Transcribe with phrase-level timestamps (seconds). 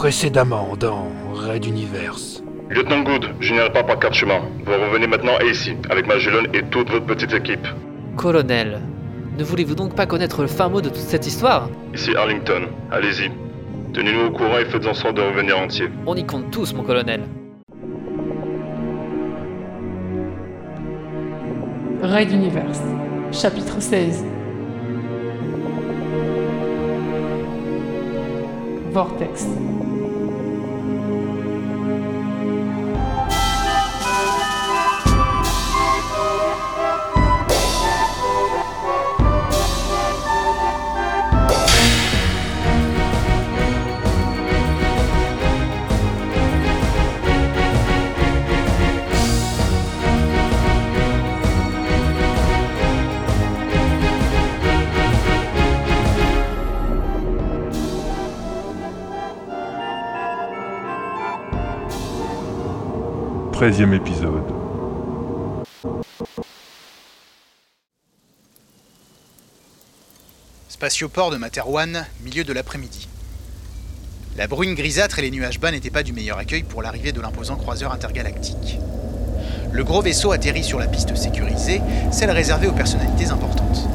[0.00, 2.42] Précédemment dans Raid Universe.
[2.70, 4.40] Lieutenant Good, je n'irai pas par quatre chemins.
[4.64, 7.68] Vous revenez maintenant ici, avec Magellan et toute votre petite équipe.
[8.16, 8.80] Colonel,
[9.36, 11.68] ne voulez-vous donc pas connaître le fin mot de toute cette histoire?
[11.92, 13.30] Ici Arlington, allez-y.
[13.92, 15.90] Tenez-nous au courant et faites en sorte de revenir entier.
[16.06, 17.20] On y compte tous, mon colonel.
[22.00, 22.80] Raid Universe,
[23.32, 24.24] chapitre 16.
[28.92, 29.46] Vortex.
[63.60, 64.42] Treizième épisode.
[70.70, 73.06] Spatioport de Materwan, milieu de l'après-midi.
[74.38, 77.20] La bruine grisâtre et les nuages bas n'étaient pas du meilleur accueil pour l'arrivée de
[77.20, 78.78] l'imposant croiseur intergalactique.
[79.70, 83.90] Le gros vaisseau atterrit sur la piste sécurisée, celle réservée aux personnalités importantes.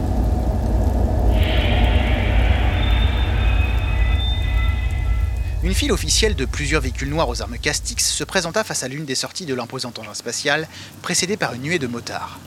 [5.66, 9.04] Une file officielle de plusieurs véhicules noirs aux armes Castix se présenta face à l'une
[9.04, 10.68] des sorties de l'imposant engin spatial,
[11.02, 12.38] précédée par une nuée de motards.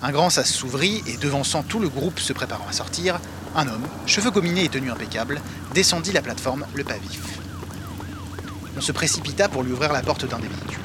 [0.00, 3.18] Un grand sas s'ouvrit et, devançant tout le groupe se préparant à sortir,
[3.56, 5.42] un homme, cheveux gominés et tenue impeccable,
[5.74, 7.40] descendit la plateforme, le pas vif.
[8.76, 10.78] On se précipita pour lui ouvrir la porte d'un des véhicules.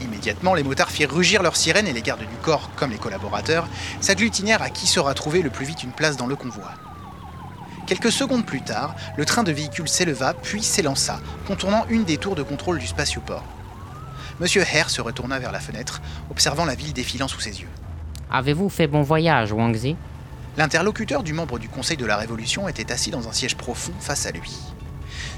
[0.00, 3.68] Immédiatement, les motards firent rugir leurs sirènes et les gardes du corps, comme les collaborateurs,
[4.00, 6.72] s'agglutinèrent à qui saura trouver le plus vite une place dans le convoi.
[7.88, 12.34] Quelques secondes plus tard, le train de véhicules s'éleva puis s'élança, contournant une des tours
[12.34, 13.42] de contrôle du spatioport.
[14.40, 17.68] Monsieur Hare se retourna vers la fenêtre, observant la ville défilant sous ses yeux.
[18.30, 19.96] Avez-vous fait bon voyage, Wangzi
[20.58, 24.26] L'interlocuteur du membre du Conseil de la Révolution était assis dans un siège profond face
[24.26, 24.52] à lui.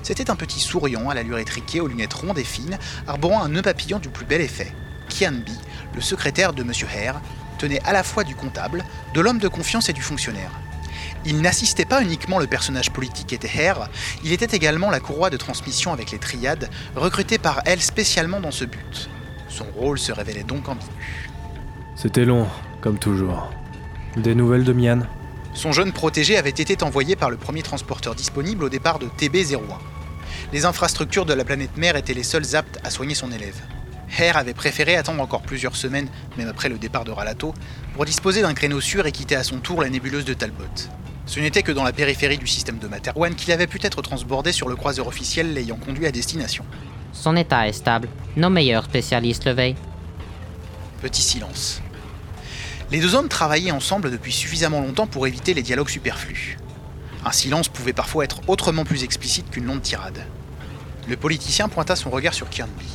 [0.02, 3.62] C'était un petit souriant à l'allure étriquée, aux lunettes rondes et fines, arborant un nœud
[3.62, 4.72] papillon du plus bel effet.
[5.08, 5.56] Kianbi,
[5.94, 7.20] le secrétaire de Monsieur Hare,
[7.58, 10.50] tenait à la fois du comptable, de l'homme de confiance et du fonctionnaire.
[11.26, 13.88] Il n'assistait pas uniquement le personnage politique était Hare,
[14.24, 18.50] il était également la courroie de transmission avec les triades, recrutée par elle spécialement dans
[18.50, 19.10] ce but.
[19.48, 20.90] Son rôle se révélait donc ambigu.
[21.94, 22.46] C'était long,
[22.80, 23.50] comme toujours.
[24.16, 25.00] Des nouvelles de Mian?
[25.52, 29.58] Son jeune protégé avait été envoyé par le premier transporteur disponible au départ de TB-01.
[30.52, 33.60] Les infrastructures de la planète mère étaient les seules aptes à soigner son élève.
[34.18, 37.54] Hare avait préféré attendre encore plusieurs semaines, même après le départ de Ralato,
[37.94, 40.64] pour disposer d'un créneau sûr et quitter à son tour la nébuleuse de Talbot.
[41.30, 44.50] Ce n'était que dans la périphérie du système de Materwan qu'il avait pu être transbordé
[44.50, 46.64] sur le croiseur officiel l'ayant conduit à destination.
[47.12, 48.08] Son état est stable.
[48.36, 49.76] Nos meilleurs spécialistes le veillent.
[51.00, 51.82] Petit silence.
[52.90, 56.58] Les deux hommes travaillaient ensemble depuis suffisamment longtemps pour éviter les dialogues superflus.
[57.24, 60.26] Un silence pouvait parfois être autrement plus explicite qu'une longue tirade.
[61.06, 62.88] Le politicien pointa son regard sur Kianbi.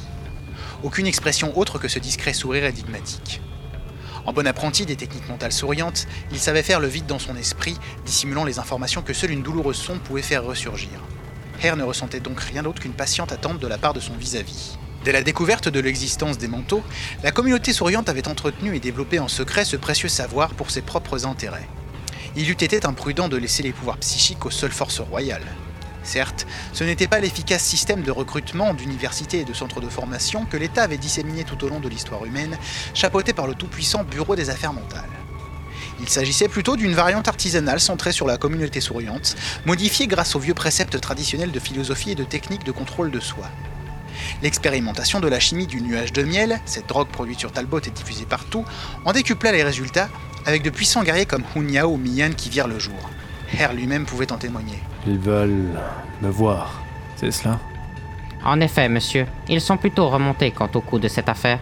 [0.84, 3.40] Aucune expression autre que ce discret sourire énigmatique.
[4.26, 7.78] En bon apprenti des techniques mentales souriantes, il savait faire le vide dans son esprit,
[8.06, 10.90] dissimulant les informations que seule une douloureuse sonde pouvait faire ressurgir.
[11.64, 14.78] Hare ne ressentait donc rien d'autre qu'une patiente attente de la part de son vis-à-vis.
[15.04, 16.84] Dès la découverte de l'existence des manteaux,
[17.22, 21.28] la communauté souriante avait entretenu et développé en secret ce précieux savoir pour ses propres
[21.28, 21.70] intérêts.
[22.36, 25.46] Il eût été imprudent de laisser les pouvoirs psychiques aux seules forces royales.
[26.06, 30.56] Certes, ce n'était pas l'efficace système de recrutement d'universités et de centres de formation que
[30.56, 32.58] l'État avait disséminé tout au long de l'histoire humaine,
[32.94, 35.10] chapeauté par le tout-puissant Bureau des Affaires mentales.
[36.00, 39.36] Il s'agissait plutôt d'une variante artisanale centrée sur la communauté souriante,
[39.66, 43.50] modifiée grâce aux vieux préceptes traditionnels de philosophie et de techniques de contrôle de soi.
[44.44, 48.26] L'expérimentation de la chimie du nuage de miel, cette drogue produite sur Talbot et diffusée
[48.26, 48.64] partout,
[49.06, 50.10] en décupla les résultats
[50.46, 53.10] avec de puissants guerriers comme Hun Yao ou Mian qui virent le jour.
[53.60, 54.80] Hare lui-même pouvait en témoigner.
[55.08, 55.80] Ils veulent
[56.22, 56.82] me voir.
[57.16, 57.60] C'est cela
[58.44, 61.60] En effet, monsieur, ils sont plutôt remontés quant au coup de cette affaire.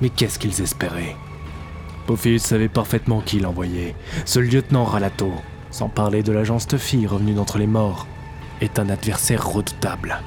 [0.00, 1.16] Mais qu'est-ce qu'ils espéraient?
[2.06, 3.94] Pophéus savait parfaitement qui l'envoyait.
[4.24, 5.32] Ce lieutenant Ralato,
[5.70, 8.06] sans parler de l'agent Stuffy revenu d'entre les morts,
[8.60, 10.20] est un adversaire redoutable.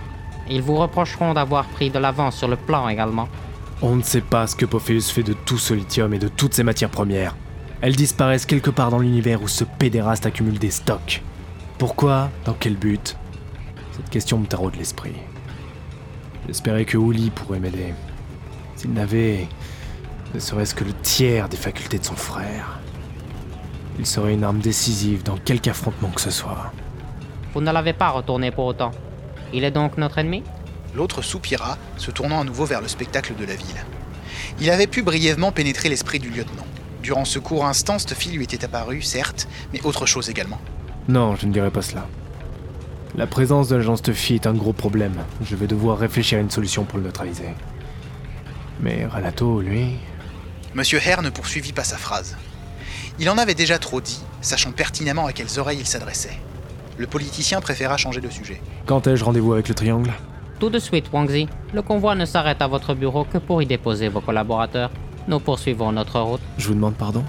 [0.50, 3.28] Ils vous reprocheront d'avoir pris de l'avance sur le plan également.
[3.82, 6.54] On ne sait pas ce que Pophéus fait de tout ce lithium et de toutes
[6.54, 7.36] ces matières premières.
[7.86, 11.22] Elles disparaissent quelque part dans l'univers où ce pédéraste accumule des stocks.
[11.78, 12.32] Pourquoi?
[12.44, 13.16] Dans quel but?
[13.96, 15.14] Cette question me taraude l'esprit.
[16.48, 17.94] J'espérais que Uli pourrait m'aider.
[18.76, 19.48] S'il n'avait
[20.34, 22.80] ne serait-ce que le tiers des facultés de son frère,
[24.00, 26.74] il serait une arme décisive dans quelque affrontement que ce soit.
[27.54, 28.94] Vous ne l'avez pas retourné pour autant.
[29.54, 30.42] Il est donc notre ennemi?
[30.96, 33.86] L'autre soupira, se tournant à nouveau vers le spectacle de la ville.
[34.60, 36.66] Il avait pu brièvement pénétrer l'esprit du lieutenant.
[37.06, 40.60] Durant ce court instant, cette fille lui était apparue, certes, mais autre chose également.
[41.08, 42.08] Non, je ne dirais pas cela.
[43.16, 45.14] La présence de l'agent Stuffy est un gros problème.
[45.44, 47.50] Je vais devoir réfléchir à une solution pour le neutraliser.
[48.80, 50.00] Mais Ralato, lui...
[50.74, 52.38] Monsieur Hare ne poursuivit pas sa phrase.
[53.20, 56.40] Il en avait déjà trop dit, sachant pertinemment à quelles oreilles il s'adressait.
[56.98, 58.60] Le politicien préféra changer de sujet.
[58.88, 60.12] Quand ai-je rendez-vous avec le triangle?
[60.60, 61.48] Tout de suite, Wangzi.
[61.72, 64.90] Le convoi ne s'arrête à votre bureau que pour y déposer vos collaborateurs.
[65.28, 66.42] Nous poursuivons notre route.
[66.58, 67.24] Je vous demande pardon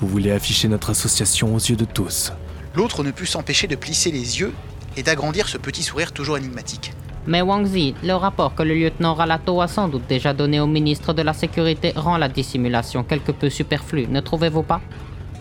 [0.00, 2.32] Vous voulez afficher notre association aux yeux de tous.
[2.74, 4.52] L'autre ne put s'empêcher de plisser les yeux
[4.96, 6.92] et d'agrandir ce petit sourire toujours énigmatique.
[7.26, 11.12] Mais Wangzi, le rapport que le lieutenant Ralato a sans doute déjà donné au ministre
[11.12, 14.80] de la Sécurité rend la dissimulation quelque peu superflue, ne trouvez-vous pas?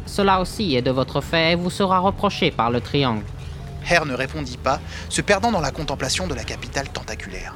[0.05, 3.23] Cela aussi est de votre fait et vous sera reproché par le triangle.
[3.89, 4.79] Hare ne répondit pas,
[5.09, 7.55] se perdant dans la contemplation de la capitale tentaculaire.